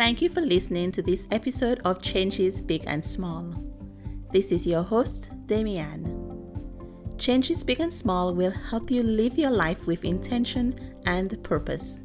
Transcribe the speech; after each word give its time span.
Thank 0.00 0.22
you 0.22 0.30
for 0.30 0.40
listening 0.40 0.92
to 0.92 1.02
this 1.02 1.28
episode 1.30 1.82
of 1.84 2.00
Changes 2.00 2.58
Big 2.58 2.84
and 2.86 3.04
Small. 3.04 3.54
This 4.32 4.50
is 4.50 4.66
your 4.66 4.82
host, 4.82 5.28
Damian. 5.44 7.18
Changes 7.18 7.62
Big 7.62 7.80
and 7.80 7.92
Small 7.92 8.34
will 8.34 8.50
help 8.50 8.90
you 8.90 9.02
live 9.02 9.36
your 9.36 9.50
life 9.50 9.86
with 9.86 10.06
intention 10.06 10.74
and 11.04 11.44
purpose. 11.44 12.00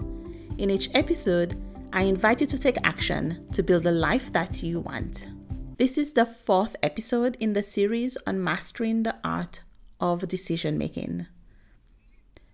In 0.57 0.71
each 0.71 0.89
episode, 0.93 1.55
I 1.93 2.01
invite 2.01 2.41
you 2.41 2.47
to 2.47 2.59
take 2.59 2.75
action 2.83 3.47
to 3.53 3.63
build 3.63 3.85
a 3.85 3.91
life 3.91 4.29
that 4.33 4.61
you 4.61 4.81
want. 4.81 5.29
This 5.77 5.97
is 5.97 6.11
the 6.11 6.25
fourth 6.25 6.75
episode 6.83 7.37
in 7.39 7.53
the 7.53 7.63
series 7.63 8.17
on 8.27 8.43
mastering 8.43 9.03
the 9.03 9.15
art 9.23 9.61
of 10.01 10.27
decision 10.27 10.77
making. 10.77 11.27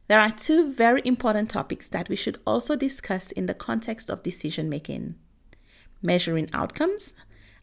There 0.07 0.19
are 0.19 0.29
two 0.29 0.71
very 0.71 1.01
important 1.03 1.49
topics 1.49 1.87
that 1.87 2.09
we 2.09 2.15
should 2.15 2.39
also 2.45 2.75
discuss 2.75 3.31
in 3.31 3.47
the 3.47 3.55
context 3.55 4.07
of 4.11 4.21
decision 4.21 4.69
making 4.69 5.15
measuring 6.01 6.49
outcomes 6.53 7.13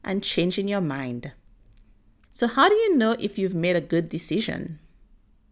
and 0.04 0.22
changing 0.22 0.68
your 0.68 0.80
mind. 0.80 1.32
So, 2.32 2.46
how 2.46 2.68
do 2.68 2.74
you 2.74 2.96
know 2.96 3.16
if 3.18 3.38
you've 3.38 3.54
made 3.54 3.76
a 3.76 3.80
good 3.80 4.08
decision? 4.08 4.78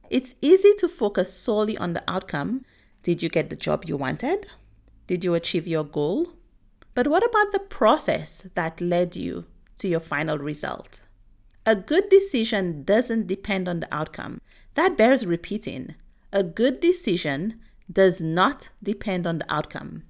It's 0.08 0.36
easy 0.40 0.72
to 0.78 0.88
focus 0.88 1.32
solely 1.32 1.76
on 1.76 1.94
the 1.94 2.04
outcome. 2.08 2.64
Did 3.02 3.22
you 3.22 3.28
get 3.28 3.50
the 3.50 3.56
job 3.56 3.84
you 3.86 3.96
wanted? 3.96 4.46
Did 5.06 5.24
you 5.24 5.34
achieve 5.34 5.66
your 5.66 5.84
goal? 5.84 6.34
But 6.94 7.08
what 7.08 7.24
about 7.24 7.52
the 7.52 7.58
process 7.58 8.48
that 8.54 8.80
led 8.80 9.16
you 9.16 9.46
to 9.78 9.88
your 9.88 10.00
final 10.00 10.38
result? 10.38 11.02
A 11.64 11.74
good 11.74 12.08
decision 12.08 12.84
doesn't 12.84 13.26
depend 13.26 13.68
on 13.68 13.80
the 13.80 13.92
outcome. 13.92 14.40
That 14.74 14.96
bears 14.96 15.26
repeating. 15.26 15.96
A 16.32 16.42
good 16.42 16.80
decision 16.80 17.60
does 17.92 18.20
not 18.20 18.68
depend 18.82 19.26
on 19.26 19.38
the 19.38 19.52
outcome. 19.52 20.04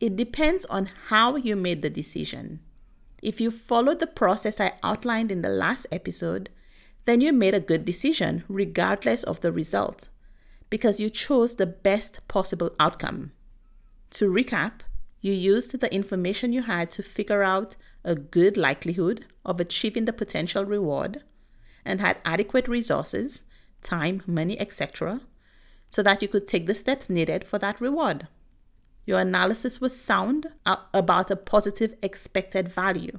It 0.00 0.16
depends 0.16 0.64
on 0.64 0.88
how 1.08 1.36
you 1.36 1.54
made 1.56 1.82
the 1.82 1.90
decision. 1.90 2.60
If 3.22 3.38
you 3.38 3.50
followed 3.50 4.00
the 4.00 4.06
process 4.06 4.58
I 4.58 4.72
outlined 4.82 5.30
in 5.30 5.42
the 5.42 5.50
last 5.50 5.86
episode, 5.92 6.48
then 7.04 7.20
you 7.20 7.34
made 7.34 7.52
a 7.52 7.60
good 7.60 7.84
decision 7.84 8.44
regardless 8.48 9.22
of 9.24 9.42
the 9.42 9.52
result 9.52 10.08
because 10.70 11.00
you 11.00 11.10
chose 11.10 11.56
the 11.56 11.66
best 11.66 12.26
possible 12.28 12.70
outcome. 12.80 13.32
To 14.12 14.30
recap, 14.30 14.80
you 15.20 15.34
used 15.34 15.78
the 15.78 15.94
information 15.94 16.54
you 16.54 16.62
had 16.62 16.90
to 16.92 17.02
figure 17.02 17.42
out 17.42 17.76
a 18.02 18.14
good 18.14 18.56
likelihood 18.56 19.26
of 19.44 19.60
achieving 19.60 20.06
the 20.06 20.14
potential 20.14 20.64
reward 20.64 21.22
and 21.84 22.00
had 22.00 22.16
adequate 22.24 22.68
resources, 22.68 23.44
time, 23.82 24.22
money, 24.26 24.58
etc., 24.58 25.20
so 25.90 26.02
that 26.02 26.22
you 26.22 26.28
could 26.28 26.46
take 26.46 26.66
the 26.66 26.74
steps 26.74 27.10
needed 27.10 27.44
for 27.44 27.58
that 27.58 27.80
reward. 27.80 28.28
Your 29.06 29.18
analysis 29.18 29.80
was 29.80 29.98
sound 29.98 30.48
uh, 30.66 30.76
about 30.92 31.30
a 31.30 31.36
positive 31.36 31.94
expected 32.02 32.68
value. 32.68 33.18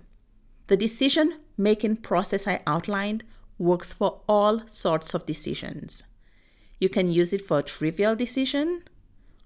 The 0.68 0.78
decision 0.78 1.40
making 1.58 1.98
process 1.98 2.48
I 2.48 2.62
outlined 2.66 3.24
works 3.58 3.94
for 3.94 4.22
all 4.28 4.68
sorts 4.68 5.14
of 5.14 5.26
decisions. 5.26 6.04
You 6.80 6.90
can 6.90 7.12
use 7.12 7.34
it 7.34 7.42
for 7.42 7.60
a 7.60 7.64
trivial 7.64 8.16
decision, 8.16 8.84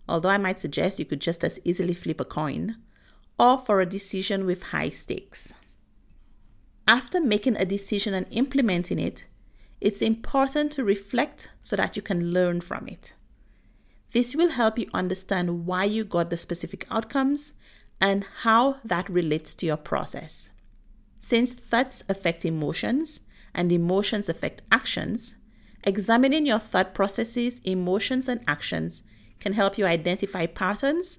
although 0.07 0.29
I 0.29 0.37
might 0.37 0.59
suggest 0.59 0.99
you 0.99 1.05
could 1.05 1.19
just 1.19 1.43
as 1.43 1.59
easily 1.63 1.93
flip 1.93 2.21
a 2.21 2.25
coin, 2.25 2.77
or 3.37 3.57
for 3.57 3.81
a 3.81 3.85
decision 3.85 4.45
with 4.45 4.63
high 4.63 4.89
stakes. 4.89 5.53
After 6.87 7.19
making 7.19 7.57
a 7.57 7.65
decision 7.65 8.13
and 8.13 8.27
implementing 8.29 8.99
it, 8.99 9.25
it's 9.81 10.01
important 10.01 10.71
to 10.73 10.83
reflect 10.83 11.51
so 11.61 11.75
that 11.75 11.95
you 11.95 12.01
can 12.01 12.31
learn 12.31 12.61
from 12.61 12.87
it. 12.87 13.15
This 14.11 14.35
will 14.35 14.51
help 14.51 14.79
you 14.79 14.87
understand 14.93 15.65
why 15.65 15.83
you 15.85 16.03
got 16.05 16.29
the 16.29 16.37
specific 16.37 16.85
outcomes 16.89 17.53
and 17.99 18.27
how 18.41 18.77
that 18.83 19.09
relates 19.09 19.55
to 19.55 19.65
your 19.65 19.77
process. 19.77 20.49
Since 21.19 21.53
thoughts 21.53 22.03
affect 22.07 22.45
emotions 22.45 23.21
and 23.53 23.71
emotions 23.71 24.29
affect 24.29 24.61
actions, 24.71 25.35
examining 25.83 26.45
your 26.45 26.59
thought 26.59 26.93
processes, 26.93 27.59
emotions, 27.63 28.27
and 28.27 28.41
actions 28.47 29.03
can 29.39 29.53
help 29.53 29.77
you 29.77 29.85
identify 29.85 30.45
patterns 30.45 31.17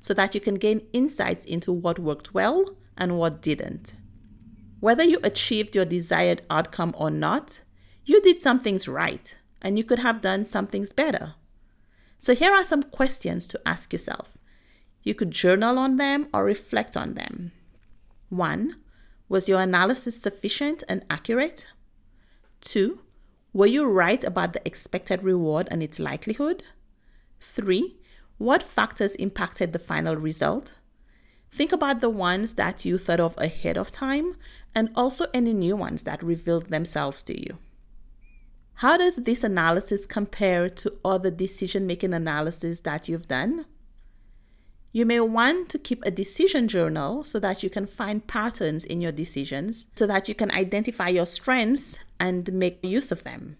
so 0.00 0.14
that 0.14 0.34
you 0.34 0.40
can 0.40 0.54
gain 0.54 0.86
insights 0.92 1.44
into 1.44 1.72
what 1.72 1.98
worked 1.98 2.34
well 2.34 2.64
and 2.96 3.18
what 3.18 3.42
didn't. 3.42 3.94
Whether 4.80 5.02
you 5.02 5.18
achieved 5.24 5.74
your 5.74 5.84
desired 5.84 6.42
outcome 6.50 6.94
or 6.96 7.10
not, 7.10 7.62
you 8.04 8.20
did 8.22 8.40
some 8.40 8.60
things 8.60 8.86
right 8.86 9.36
and 9.60 9.76
you 9.76 9.84
could 9.84 9.98
have 9.98 10.20
done 10.20 10.46
some 10.46 10.66
things 10.66 10.92
better. 10.92 11.34
So, 12.18 12.34
here 12.34 12.52
are 12.52 12.64
some 12.64 12.82
questions 12.82 13.46
to 13.48 13.60
ask 13.64 13.92
yourself. 13.92 14.36
You 15.02 15.14
could 15.14 15.30
journal 15.30 15.78
on 15.78 15.96
them 15.96 16.28
or 16.34 16.44
reflect 16.44 16.96
on 16.96 17.14
them. 17.14 17.52
One, 18.28 18.76
was 19.28 19.48
your 19.48 19.60
analysis 19.60 20.20
sufficient 20.20 20.82
and 20.88 21.04
accurate? 21.08 21.68
Two, 22.60 23.00
were 23.52 23.66
you 23.66 23.90
right 23.90 24.22
about 24.24 24.52
the 24.52 24.66
expected 24.66 25.22
reward 25.22 25.68
and 25.70 25.82
its 25.82 25.98
likelihood? 25.98 26.64
Three, 27.40 27.96
what 28.36 28.62
factors 28.62 29.14
impacted 29.14 29.72
the 29.72 29.78
final 29.78 30.16
result? 30.16 30.74
Think 31.50 31.72
about 31.72 32.00
the 32.00 32.10
ones 32.10 32.54
that 32.54 32.84
you 32.84 32.98
thought 32.98 33.20
of 33.20 33.34
ahead 33.38 33.76
of 33.76 33.90
time 33.90 34.36
and 34.74 34.90
also 34.94 35.26
any 35.32 35.54
new 35.54 35.76
ones 35.76 36.02
that 36.02 36.22
revealed 36.22 36.66
themselves 36.66 37.22
to 37.24 37.40
you. 37.40 37.58
How 38.78 38.96
does 38.96 39.16
this 39.16 39.42
analysis 39.42 40.06
compare 40.06 40.68
to 40.68 40.92
other 41.04 41.32
decision 41.32 41.84
making 41.84 42.14
analysis 42.14 42.78
that 42.82 43.08
you've 43.08 43.26
done? 43.26 43.66
You 44.92 45.04
may 45.04 45.18
want 45.18 45.68
to 45.70 45.80
keep 45.80 46.00
a 46.04 46.12
decision 46.12 46.68
journal 46.68 47.24
so 47.24 47.40
that 47.40 47.64
you 47.64 47.70
can 47.70 47.86
find 47.86 48.24
patterns 48.24 48.84
in 48.84 49.00
your 49.00 49.10
decisions, 49.10 49.88
so 49.96 50.06
that 50.06 50.28
you 50.28 50.34
can 50.36 50.52
identify 50.52 51.08
your 51.08 51.26
strengths 51.26 51.98
and 52.20 52.52
make 52.52 52.78
use 52.84 53.10
of 53.10 53.24
them. 53.24 53.56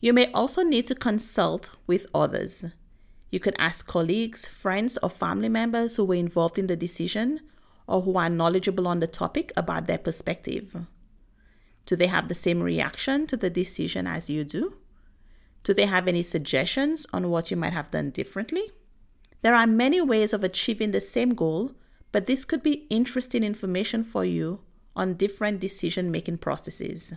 You 0.00 0.12
may 0.12 0.28
also 0.32 0.64
need 0.64 0.86
to 0.86 0.96
consult 0.96 1.76
with 1.86 2.06
others. 2.12 2.64
You 3.30 3.38
could 3.38 3.54
ask 3.60 3.86
colleagues, 3.86 4.48
friends, 4.48 4.98
or 5.04 5.10
family 5.10 5.50
members 5.50 5.94
who 5.94 6.04
were 6.04 6.16
involved 6.16 6.58
in 6.58 6.66
the 6.66 6.74
decision 6.74 7.38
or 7.86 8.02
who 8.02 8.18
are 8.18 8.28
knowledgeable 8.28 8.88
on 8.88 8.98
the 8.98 9.06
topic 9.06 9.52
about 9.56 9.86
their 9.86 9.98
perspective. 9.98 10.84
Do 11.86 11.96
they 11.96 12.06
have 12.06 12.28
the 12.28 12.34
same 12.34 12.62
reaction 12.62 13.26
to 13.26 13.36
the 13.36 13.50
decision 13.50 14.06
as 14.06 14.30
you 14.30 14.44
do? 14.44 14.76
Do 15.64 15.74
they 15.74 15.86
have 15.86 16.08
any 16.08 16.22
suggestions 16.22 17.06
on 17.12 17.30
what 17.30 17.50
you 17.50 17.56
might 17.56 17.72
have 17.72 17.90
done 17.90 18.10
differently? 18.10 18.70
There 19.42 19.54
are 19.54 19.66
many 19.66 20.00
ways 20.00 20.32
of 20.32 20.44
achieving 20.44 20.92
the 20.92 21.00
same 21.00 21.34
goal, 21.34 21.72
but 22.12 22.26
this 22.26 22.44
could 22.44 22.62
be 22.62 22.86
interesting 22.90 23.42
information 23.42 24.04
for 24.04 24.24
you 24.24 24.60
on 24.94 25.14
different 25.14 25.60
decision 25.60 26.10
making 26.10 26.38
processes. 26.38 27.12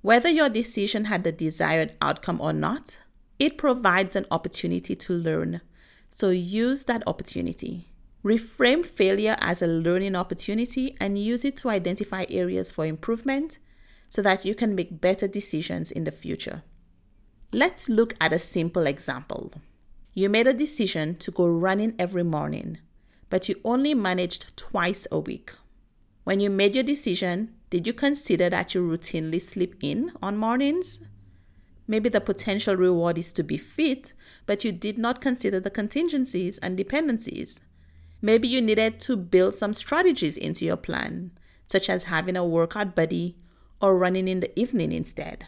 Whether 0.00 0.28
your 0.28 0.48
decision 0.48 1.06
had 1.06 1.24
the 1.24 1.32
desired 1.32 1.94
outcome 2.00 2.40
or 2.40 2.52
not, 2.52 2.98
it 3.38 3.58
provides 3.58 4.16
an 4.16 4.26
opportunity 4.30 4.94
to 4.96 5.12
learn. 5.12 5.60
So 6.08 6.30
use 6.30 6.84
that 6.84 7.02
opportunity. 7.06 7.87
Reframe 8.24 8.84
failure 8.84 9.36
as 9.40 9.62
a 9.62 9.66
learning 9.66 10.16
opportunity 10.16 10.96
and 11.00 11.16
use 11.16 11.44
it 11.44 11.56
to 11.58 11.68
identify 11.68 12.24
areas 12.28 12.72
for 12.72 12.84
improvement 12.84 13.58
so 14.08 14.22
that 14.22 14.44
you 14.44 14.54
can 14.54 14.74
make 14.74 15.00
better 15.00 15.28
decisions 15.28 15.90
in 15.90 16.04
the 16.04 16.12
future. 16.12 16.62
Let's 17.52 17.88
look 17.88 18.14
at 18.20 18.32
a 18.32 18.38
simple 18.38 18.86
example. 18.86 19.52
You 20.14 20.28
made 20.28 20.46
a 20.46 20.52
decision 20.52 21.16
to 21.16 21.30
go 21.30 21.46
running 21.46 21.94
every 21.98 22.24
morning, 22.24 22.78
but 23.30 23.48
you 23.48 23.60
only 23.64 23.94
managed 23.94 24.56
twice 24.56 25.06
a 25.12 25.20
week. 25.20 25.52
When 26.24 26.40
you 26.40 26.50
made 26.50 26.74
your 26.74 26.84
decision, 26.84 27.54
did 27.70 27.86
you 27.86 27.92
consider 27.92 28.50
that 28.50 28.74
you 28.74 28.82
routinely 28.82 29.40
sleep 29.40 29.76
in 29.80 30.12
on 30.20 30.36
mornings? 30.36 31.00
Maybe 31.86 32.08
the 32.08 32.20
potential 32.20 32.76
reward 32.76 33.16
is 33.16 33.32
to 33.32 33.42
be 33.42 33.56
fit, 33.56 34.12
but 34.44 34.64
you 34.64 34.72
did 34.72 34.98
not 34.98 35.20
consider 35.20 35.60
the 35.60 35.70
contingencies 35.70 36.58
and 36.58 36.76
dependencies. 36.76 37.60
Maybe 38.20 38.48
you 38.48 38.60
needed 38.60 39.00
to 39.00 39.16
build 39.16 39.54
some 39.54 39.74
strategies 39.74 40.36
into 40.36 40.64
your 40.64 40.76
plan, 40.76 41.30
such 41.66 41.88
as 41.88 42.04
having 42.04 42.36
a 42.36 42.44
workout 42.44 42.94
buddy 42.94 43.36
or 43.80 43.96
running 43.96 44.26
in 44.26 44.40
the 44.40 44.58
evening 44.58 44.92
instead. 44.92 45.46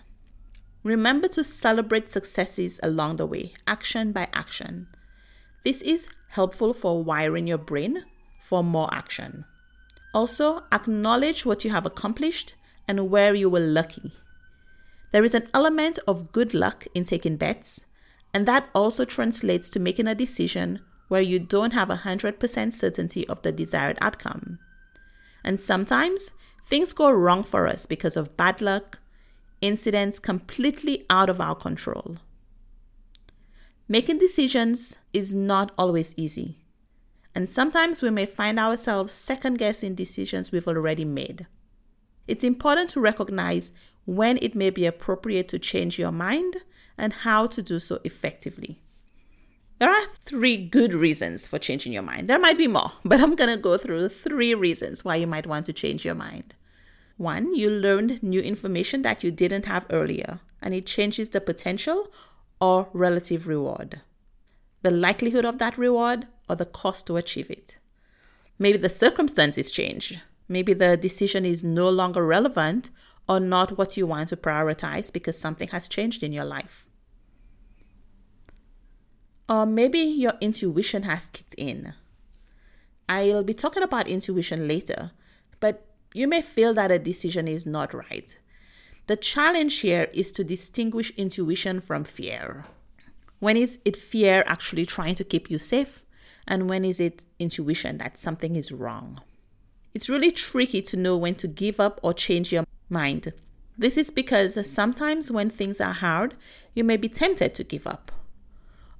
Remember 0.83 1.29
to 1.29 1.45
celebrate 1.45 2.11
successes 2.11 2.81
along 2.83 3.17
the 3.17 3.27
way, 3.27 3.53
action 3.67 4.13
by 4.13 4.29
action. 4.33 4.87
This 5.65 5.83
is 5.83 6.09
helpful 6.29 6.73
for 6.73 7.03
wiring 7.03 7.47
your 7.47 7.59
brain 7.59 8.05
for 8.41 8.65
more 8.65 8.89
action. 8.93 9.45
Also, 10.15 10.65
acknowledge 10.73 11.45
what 11.45 11.65
you 11.65 11.71
have 11.71 11.85
accomplished 11.85 12.55
and 12.89 13.11
where 13.11 13.35
you 13.35 13.51
were 13.51 13.61
lucky. 13.61 14.13
There 15.13 15.25
is 15.25 15.35
an 15.35 15.49
element 15.53 15.99
of 16.07 16.33
good 16.33 16.55
luck 16.55 16.87
in 16.95 17.05
taking 17.05 17.37
bets, 17.37 17.85
and 18.33 18.47
that 18.47 18.69
also 18.75 19.05
translates 19.05 19.69
to 19.71 19.81
making 19.81 20.07
a 20.07 20.15
decision 20.15 20.81
where 21.11 21.21
you 21.21 21.41
don't 21.41 21.73
have 21.73 21.89
100% 21.89 22.73
certainty 22.73 23.27
of 23.29 23.43
the 23.43 23.51
desired 23.51 23.99
outcome. 24.01 24.61
And 25.43 25.59
sometimes 25.59 26.31
things 26.65 26.93
go 26.93 27.11
wrong 27.11 27.43
for 27.43 27.67
us 27.67 27.85
because 27.85 28.17
of 28.17 28.37
bad 28.37 28.61
luck, 28.63 29.01
incidents 29.61 30.21
completely 30.21 31.05
out 31.11 31.29
of 31.29 31.41
our 31.41 31.57
control. 31.57 32.19
Making 33.89 34.19
decisions 34.19 34.97
is 35.13 35.35
not 35.35 35.73
always 35.77 36.15
easy. 36.17 36.57
and 37.35 37.49
sometimes 37.49 38.03
we 38.03 38.11
may 38.11 38.27
find 38.27 38.59
ourselves 38.59 39.13
second 39.13 39.59
guessing 39.59 39.95
decisions 39.95 40.51
we've 40.51 40.67
already 40.69 41.05
made. 41.05 41.47
It's 42.27 42.45
important 42.45 42.91
to 42.91 43.01
recognize 43.01 43.73
when 44.05 44.39
it 44.43 44.55
may 44.55 44.71
be 44.71 44.87
appropriate 44.87 45.49
to 45.49 45.59
change 45.59 45.99
your 45.99 46.13
mind 46.13 46.57
and 46.99 47.13
how 47.13 47.47
to 47.47 47.63
do 47.63 47.79
so 47.79 48.01
effectively. 48.05 48.83
There 49.81 49.91
are 49.91 50.07
three 50.21 50.59
good 50.59 50.93
reasons 50.93 51.49
for 51.49 51.59
changing 51.59 51.95
your 51.95 52.03
mind. 52.03 52.29
There 52.29 52.39
might 52.39 52.59
be 52.59 52.69
more, 52.69 52.93
but 53.05 53.19
I'm 53.19 53.35
going 53.35 53.49
to 53.49 53.57
go 53.57 53.79
through 53.79 54.11
three 54.11 54.55
reasons 54.55 55.07
why 55.07 55.17
you 55.17 55.27
might 55.27 55.47
want 55.47 55.65
to 55.67 55.73
change 55.73 56.05
your 56.05 56.15
mind. 56.15 56.55
One, 57.17 57.55
you 57.55 57.71
learned 57.71 58.23
new 58.23 58.43
information 58.43 59.01
that 59.03 59.25
you 59.25 59.31
didn't 59.31 59.65
have 59.65 59.87
earlier, 59.89 60.41
and 60.61 60.75
it 60.75 60.85
changes 60.85 61.31
the 61.31 61.41
potential 61.41 62.13
or 62.61 62.91
relative 62.93 63.49
reward. 63.49 64.03
The 64.83 64.91
likelihood 64.91 65.47
of 65.47 65.57
that 65.59 65.79
reward 65.79 66.27
or 66.47 66.57
the 66.57 66.67
cost 66.67 67.07
to 67.07 67.17
achieve 67.17 67.51
it. 67.51 67.79
Maybe 68.59 68.77
the 68.77 68.91
circumstances 68.91 69.71
change. 69.71 70.19
Maybe 70.47 70.75
the 70.75 70.99
decision 70.99 71.47
is 71.47 71.65
no 71.65 71.89
longer 71.89 72.27
relevant 72.27 72.91
or 73.27 73.41
not 73.41 73.79
what 73.79 73.97
you 73.97 74.07
want 74.07 74.29
to 74.29 74.37
prioritize 74.37 75.11
because 75.11 75.39
something 75.39 75.69
has 75.69 75.89
changed 75.89 76.23
in 76.23 76.35
your 76.35 76.45
life. 76.45 76.87
Or 79.51 79.67
maybe 79.67 79.99
your 79.99 80.35
intuition 80.41 81.03
has 81.03 81.27
kicked 81.27 81.55
in. 81.59 81.95
I'll 83.09 83.43
be 83.43 83.53
talking 83.53 83.83
about 83.83 84.07
intuition 84.07 84.69
later, 84.69 85.11
but 85.59 85.85
you 86.15 86.29
may 86.29 86.41
feel 86.41 86.73
that 86.75 86.93
a 86.93 87.01
decision 87.01 87.49
is 87.49 87.67
not 87.67 87.93
right. 87.93 88.39
The 89.09 89.17
challenge 89.17 89.81
here 89.81 90.09
is 90.13 90.31
to 90.33 90.45
distinguish 90.45 91.11
intuition 91.17 91.81
from 91.81 92.05
fear. 92.05 92.67
When 93.41 93.57
is 93.57 93.81
it 93.85 93.97
fear 93.97 94.45
actually 94.47 94.87
trying 94.87 95.17
to 95.17 95.25
keep 95.25 95.51
you 95.51 95.59
safe? 95.59 96.05
And 96.47 96.71
when 96.71 96.85
is 96.85 97.01
it 97.01 97.25
intuition 97.41 97.99
that 97.99 98.17
something 98.17 98.55
is 98.55 98.71
wrong? 98.71 99.21
It's 99.95 100.09
really 100.09 100.31
tricky 100.31 100.81
to 100.83 100.97
know 100.97 101.17
when 101.17 101.35
to 101.37 101.49
give 101.49 101.81
up 101.81 101.99
or 102.05 102.15
change 102.15 102.53
your 102.53 102.65
mind. 102.89 103.33
This 103.77 103.99
is 103.99 104.13
because 104.13 104.71
sometimes 104.71 105.33
when 105.33 105.51
things 105.51 105.81
are 105.81 105.95
hard, 105.95 106.37
you 106.73 106.85
may 106.85 106.97
be 106.97 107.09
tempted 107.09 107.53
to 107.57 107.65
give 107.65 107.89
up. 107.89 108.13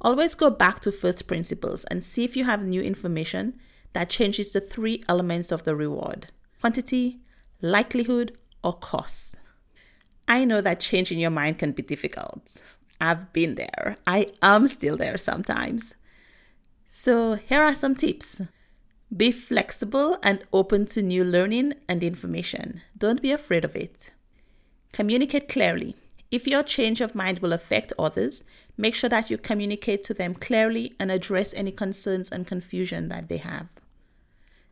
Always 0.01 0.35
go 0.35 0.51
back 0.51 0.81
to 0.81 0.93
first 0.93 1.27
principles 1.27 1.85
and 1.85 2.03
see 2.03 2.25
if 2.25 2.37
you 2.37 2.45
have 2.45 2.67
new 2.67 2.81
information 2.81 3.59
that 3.93 4.09
changes 4.09 4.53
the 4.53 4.61
three 4.61 5.03
elements 5.09 5.53
of 5.53 5.65
the 5.65 5.77
reward 5.77 6.29
quantity, 6.61 7.21
likelihood, 7.63 8.37
or 8.63 8.75
cost. 8.75 9.37
I 10.29 10.45
know 10.45 10.61
that 10.61 10.79
changing 10.79 11.19
your 11.19 11.31
mind 11.31 11.59
can 11.59 11.73
be 11.73 11.83
difficult. 11.83 12.77
I've 13.01 13.33
been 13.33 13.55
there. 13.55 13.97
I 14.07 14.27
am 14.43 14.69
still 14.69 14.97
there 14.97 15.17
sometimes. 15.17 15.95
So, 16.91 17.35
here 17.35 17.63
are 17.63 17.75
some 17.75 17.95
tips. 17.95 18.43
Be 19.17 19.33
flexible 19.33 20.19
and 20.23 20.43
open 20.53 20.87
to 20.87 21.03
new 21.03 21.25
learning 21.25 21.75
and 21.89 22.03
information. 22.03 22.83
Don't 22.97 23.23
be 23.23 23.33
afraid 23.33 23.65
of 23.65 23.75
it. 23.75 24.13
Communicate 24.93 25.49
clearly. 25.49 25.97
If 26.31 26.47
your 26.47 26.63
change 26.63 27.01
of 27.01 27.15
mind 27.15 27.41
will 27.41 27.53
affect 27.53 27.93
others, 27.99 28.45
make 28.77 28.95
sure 28.95 29.11
that 29.11 29.31
you 29.31 29.39
communicate 29.39 30.05
to 30.05 30.15
them 30.15 30.35
clearly 30.35 30.95
and 30.99 31.11
address 31.11 31.53
any 31.55 31.73
concerns 31.73 32.29
and 32.31 32.47
confusion 32.47 33.09
that 33.09 33.29
they 33.29 33.39
have. 33.39 33.67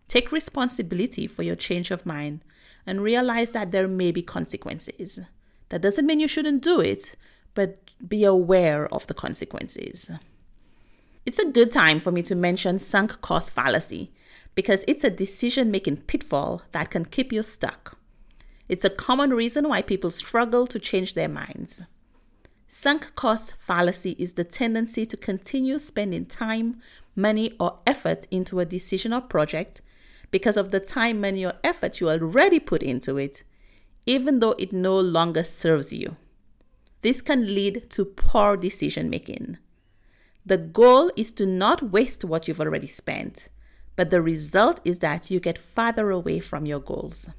Take 0.06 0.32
responsibility 0.32 1.26
for 1.26 1.42
your 1.42 1.56
change 1.56 1.90
of 1.90 2.06
mind 2.06 2.40
and 2.86 3.02
realize 3.02 3.52
that 3.52 3.72
there 3.72 3.88
may 3.88 4.12
be 4.12 4.22
consequences. 4.22 5.20
That 5.68 5.82
doesn't 5.82 6.06
mean 6.06 6.20
you 6.20 6.28
shouldn't 6.28 6.62
do 6.62 6.80
it, 6.80 7.16
but 7.54 7.78
be 8.06 8.24
aware 8.24 8.86
of 8.94 9.06
the 9.08 9.14
consequences. 9.14 10.10
It's 11.26 11.40
a 11.40 11.50
good 11.50 11.72
time 11.72 12.00
for 12.00 12.12
me 12.12 12.22
to 12.22 12.34
mention 12.34 12.78
sunk 12.78 13.20
cost 13.20 13.50
fallacy 13.50 14.12
because 14.54 14.84
it's 14.88 15.04
a 15.04 15.10
decision 15.10 15.70
making 15.70 15.98
pitfall 15.98 16.62
that 16.72 16.90
can 16.90 17.04
keep 17.04 17.32
you 17.32 17.42
stuck. 17.42 17.97
It's 18.68 18.84
a 18.84 18.90
common 18.90 19.30
reason 19.30 19.68
why 19.68 19.82
people 19.82 20.10
struggle 20.10 20.66
to 20.66 20.78
change 20.78 21.14
their 21.14 21.28
minds. 21.28 21.82
Sunk 22.68 23.14
cost 23.14 23.54
fallacy 23.58 24.14
is 24.18 24.34
the 24.34 24.44
tendency 24.44 25.06
to 25.06 25.16
continue 25.16 25.78
spending 25.78 26.26
time, 26.26 26.80
money, 27.16 27.56
or 27.58 27.78
effort 27.86 28.26
into 28.30 28.60
a 28.60 28.66
decision 28.66 29.14
or 29.14 29.22
project 29.22 29.80
because 30.30 30.58
of 30.58 30.70
the 30.70 30.80
time, 30.80 31.20
money, 31.20 31.46
or 31.46 31.54
effort 31.64 31.98
you 31.98 32.10
already 32.10 32.60
put 32.60 32.82
into 32.82 33.16
it, 33.16 33.42
even 34.04 34.40
though 34.40 34.54
it 34.58 34.72
no 34.72 35.00
longer 35.00 35.42
serves 35.42 35.92
you. 35.94 36.16
This 37.00 37.22
can 37.22 37.54
lead 37.54 37.88
to 37.90 38.04
poor 38.04 38.56
decision 38.56 39.08
making. 39.08 39.56
The 40.44 40.58
goal 40.58 41.10
is 41.16 41.32
to 41.34 41.46
not 41.46 41.90
waste 41.90 42.24
what 42.24 42.46
you've 42.46 42.60
already 42.60 42.86
spent, 42.86 43.48
but 43.96 44.10
the 44.10 44.20
result 44.20 44.80
is 44.84 44.98
that 44.98 45.30
you 45.30 45.40
get 45.40 45.56
farther 45.56 46.10
away 46.10 46.40
from 46.40 46.66
your 46.66 46.80
goals. 46.80 47.30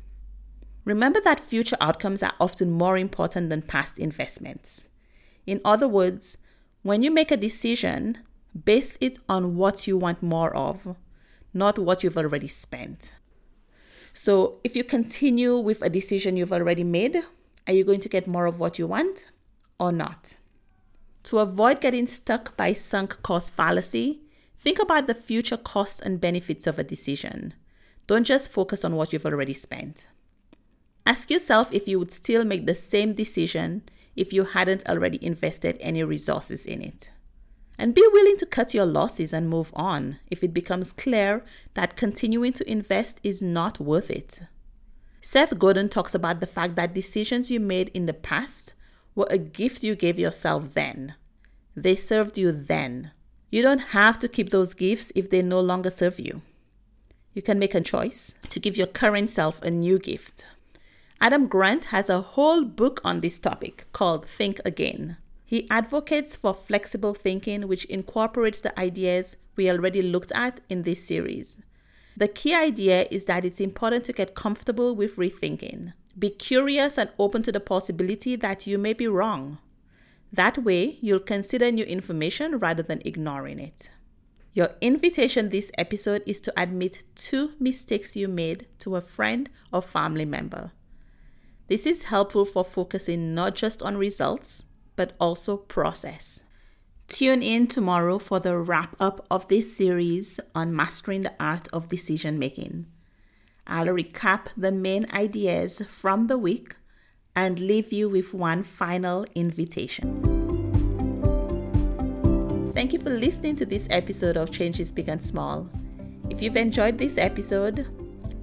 Remember 0.90 1.22
that 1.22 1.40
future 1.40 1.78
outcomes 1.80 2.24
are 2.24 2.34
often 2.40 2.72
more 2.72 2.98
important 2.98 3.52
than 3.52 3.62
past 3.62 4.00
investments. 4.00 4.90
In 5.46 5.62
other 5.64 5.88
words, 5.88 6.40
when 6.82 7.04
you 7.04 7.12
make 7.12 7.30
a 7.30 7.38
decision, 7.38 8.18
base 8.66 8.98
it 9.00 9.20
on 9.30 9.56
what 9.56 9.86
you 9.86 10.00
want 10.00 10.24
more 10.24 10.52
of, 10.56 10.96
not 11.54 11.78
what 11.78 12.04
you've 12.04 12.18
already 12.18 12.48
spent. 12.48 13.14
So, 14.14 14.58
if 14.64 14.76
you 14.76 14.84
continue 14.84 15.60
with 15.60 15.84
a 15.84 15.92
decision 15.92 16.36
you've 16.36 16.52
already 16.52 16.84
made, 16.84 17.22
are 17.68 17.74
you 17.74 17.84
going 17.84 18.00
to 18.00 18.10
get 18.10 18.26
more 18.26 18.48
of 18.48 18.60
what 18.60 18.80
you 18.80 18.88
want 18.88 19.30
or 19.80 19.92
not? 19.92 20.38
To 21.26 21.38
avoid 21.38 21.82
getting 21.82 22.08
stuck 22.08 22.58
by 22.58 22.74
sunk 22.74 23.22
cost 23.22 23.54
fallacy, 23.54 24.22
think 24.58 24.80
about 24.80 25.06
the 25.06 25.14
future 25.14 25.58
costs 25.58 26.00
and 26.00 26.20
benefits 26.20 26.66
of 26.66 26.80
a 26.80 26.84
decision. 26.84 27.54
Don't 28.08 28.24
just 28.24 28.52
focus 28.52 28.84
on 28.84 28.96
what 28.96 29.14
you've 29.14 29.28
already 29.28 29.54
spent. 29.54 30.08
Ask 31.10 31.32
yourself 31.32 31.74
if 31.74 31.88
you 31.88 31.98
would 31.98 32.12
still 32.12 32.46
make 32.46 32.68
the 32.68 32.76
same 32.76 33.14
decision 33.14 33.82
if 34.16 34.32
you 34.32 34.44
hadn't 34.44 34.88
already 34.88 35.18
invested 35.26 35.76
any 35.80 36.04
resources 36.04 36.68
in 36.68 36.84
it. 36.84 37.10
And 37.80 37.96
be 37.96 38.08
willing 38.14 38.38
to 38.38 38.46
cut 38.46 38.76
your 38.76 38.86
losses 38.86 39.34
and 39.34 39.50
move 39.50 39.72
on 39.74 40.20
if 40.30 40.44
it 40.44 40.54
becomes 40.54 40.92
clear 40.92 41.44
that 41.74 41.96
continuing 41.96 42.54
to 42.54 42.72
invest 42.72 43.20
is 43.24 43.42
not 43.42 43.80
worth 43.80 44.12
it. 44.12 44.42
Seth 45.20 45.58
Godin 45.58 45.90
talks 45.90 46.14
about 46.14 46.42
the 46.42 46.46
fact 46.46 46.76
that 46.76 46.94
decisions 46.94 47.50
you 47.50 47.60
made 47.60 47.90
in 47.96 48.06
the 48.06 48.14
past 48.14 48.76
were 49.16 49.28
a 49.32 49.40
gift 49.40 49.82
you 49.82 49.96
gave 49.96 50.20
yourself 50.20 50.76
then. 50.76 51.16
They 51.76 51.96
served 51.96 52.38
you 52.38 52.52
then. 52.52 53.14
You 53.50 53.64
don't 53.64 53.96
have 53.98 54.20
to 54.20 54.28
keep 54.28 54.52
those 54.52 54.76
gifts 54.76 55.12
if 55.16 55.32
they 55.32 55.42
no 55.42 55.60
longer 55.60 55.90
serve 55.90 56.20
you. 56.20 56.44
You 57.34 57.42
can 57.42 57.58
make 57.58 57.74
a 57.74 57.82
choice 57.82 58.36
to 58.50 58.60
give 58.60 58.78
your 58.78 58.86
current 58.86 59.32
self 59.32 59.60
a 59.64 59.72
new 59.72 59.98
gift. 59.98 60.46
Adam 61.22 61.48
Grant 61.48 61.86
has 61.86 62.10
a 62.10 62.22
whole 62.22 62.64
book 62.64 63.02
on 63.04 63.20
this 63.20 63.40
topic 63.40 63.88
called 63.92 64.26
Think 64.26 64.62
Again. 64.64 65.18
He 65.44 65.70
advocates 65.70 66.38
for 66.38 66.54
flexible 66.54 67.14
thinking, 67.14 67.68
which 67.68 67.84
incorporates 67.86 68.62
the 68.62 68.78
ideas 68.80 69.36
we 69.58 69.70
already 69.70 70.02
looked 70.02 70.32
at 70.34 70.62
in 70.70 70.84
this 70.84 71.04
series. 71.06 71.62
The 72.16 72.30
key 72.30 72.56
idea 72.56 73.06
is 73.12 73.26
that 73.26 73.44
it's 73.44 73.60
important 73.60 74.06
to 74.06 74.14
get 74.14 74.34
comfortable 74.34 74.96
with 74.96 75.18
rethinking. 75.18 75.92
Be 76.18 76.30
curious 76.30 76.98
and 76.98 77.10
open 77.20 77.44
to 77.44 77.52
the 77.52 77.60
possibility 77.60 78.38
that 78.38 78.66
you 78.66 78.78
may 78.78 78.94
be 78.94 79.08
wrong. 79.08 79.58
That 80.32 80.60
way, 80.60 81.00
you'll 81.02 81.20
consider 81.20 81.70
new 81.70 81.86
information 81.86 82.60
rather 82.60 82.84
than 82.84 83.02
ignoring 83.04 83.60
it. 83.60 83.90
Your 84.54 84.70
invitation 84.80 85.50
this 85.50 85.70
episode 85.78 86.24
is 86.26 86.40
to 86.42 86.54
admit 86.56 87.04
two 87.16 87.52
mistakes 87.60 88.16
you 88.16 88.30
made 88.30 88.68
to 88.80 88.96
a 88.96 89.02
friend 89.02 89.50
or 89.74 89.82
family 89.82 90.26
member. 90.26 90.72
This 91.70 91.86
is 91.86 92.06
helpful 92.06 92.46
for 92.46 92.66
focusing 92.66 93.36
not 93.36 93.54
just 93.54 93.84
on 93.84 93.96
results, 93.96 94.64
but 94.96 95.14
also 95.20 95.56
process. 95.56 96.44
Tune 97.08 97.44
in 97.44 97.68
tomorrow 97.68 98.18
for 98.18 98.40
the 98.40 98.58
wrap 98.58 98.96
up 99.00 99.24
of 99.30 99.48
this 99.50 99.78
series 99.78 100.40
on 100.56 100.76
mastering 100.76 101.22
the 101.22 101.34
art 101.40 101.68
of 101.72 101.88
decision 101.88 102.40
making. 102.40 102.88
I'll 103.68 103.86
recap 103.86 104.48
the 104.58 104.72
main 104.72 105.06
ideas 105.14 105.84
from 105.88 106.26
the 106.26 106.40
week 106.40 106.76
and 107.36 107.60
leave 107.60 107.94
you 107.94 108.10
with 108.10 108.34
one 108.34 108.64
final 108.64 109.28
invitation. 109.36 110.24
Thank 112.74 112.94
you 112.94 113.00
for 113.00 113.12
listening 113.12 113.56
to 113.58 113.66
this 113.68 113.88
episode 113.92 114.38
of 114.38 114.50
Changes 114.50 114.92
Big 114.92 115.08
and 115.08 115.22
Small. 115.22 115.70
If 116.32 116.42
you've 116.42 116.58
enjoyed 116.58 116.98
this 116.98 117.20
episode, 117.20 117.86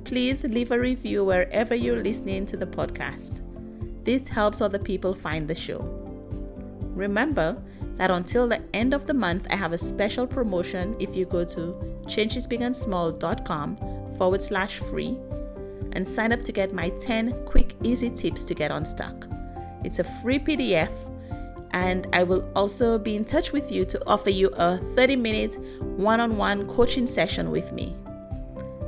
please 0.06 0.44
leave 0.44 0.70
a 0.70 0.78
review 0.78 1.24
wherever 1.24 1.74
you're 1.74 2.00
listening 2.00 2.46
to 2.46 2.56
the 2.56 2.64
podcast. 2.66 3.42
This 4.04 4.28
helps 4.28 4.60
other 4.60 4.78
people 4.78 5.16
find 5.16 5.48
the 5.48 5.54
show. 5.56 5.80
Remember 6.94 7.60
that 7.96 8.12
until 8.12 8.46
the 8.46 8.62
end 8.72 8.94
of 8.94 9.06
the 9.08 9.14
month, 9.14 9.48
I 9.50 9.56
have 9.56 9.72
a 9.72 9.78
special 9.78 10.24
promotion 10.24 10.94
if 11.00 11.16
you 11.16 11.24
go 11.26 11.44
to 11.46 11.74
changesbigandsmall.com 12.06 13.76
forward 14.16 14.42
slash 14.44 14.78
free 14.78 15.18
and 15.90 16.06
sign 16.06 16.30
up 16.30 16.40
to 16.42 16.52
get 16.52 16.72
my 16.72 16.90
10 16.90 17.44
quick, 17.44 17.74
easy 17.82 18.08
tips 18.08 18.44
to 18.44 18.54
get 18.54 18.70
unstuck. 18.70 19.26
It's 19.82 19.98
a 19.98 20.04
free 20.04 20.38
PDF 20.38 20.92
And 21.72 22.06
I 22.12 22.22
will 22.22 22.48
also 22.54 22.96
be 22.96 23.16
in 23.16 23.24
touch 23.24 23.50
with 23.50 23.72
you 23.72 23.84
to 23.86 24.00
offer 24.06 24.30
you 24.30 24.50
a 24.54 24.78
30 24.94 25.16
minute 25.16 25.58
one 25.80 26.20
on 26.20 26.36
one 26.36 26.68
coaching 26.68 27.08
session 27.08 27.50
with 27.50 27.72
me. 27.72 27.96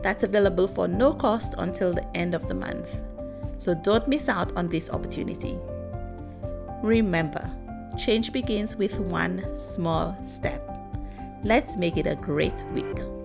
That's 0.03 0.23
available 0.23 0.69
for 0.69 0.89
no 0.89 1.13
cost 1.13 1.55
until 1.59 1.93
the 1.93 2.07
end 2.17 2.35
of 2.35 2.49
the 2.49 2.55
month. 2.55 3.03
So 3.59 3.75
don't 3.75 4.07
miss 4.07 4.29
out 4.29 4.57
on 4.57 4.69
this 4.69 4.91
opportunity. 4.91 5.59
Remember, 6.83 7.51
change 7.99 8.33
begins 8.33 8.77
with 8.77 9.01
one 9.01 9.57
small 9.57 10.17
step. 10.25 10.63
Let's 11.43 11.77
make 11.77 11.97
it 11.97 12.07
a 12.07 12.15
great 12.15 12.65
week. 12.73 13.18